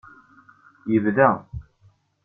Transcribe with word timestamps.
Yebda. 0.91 1.29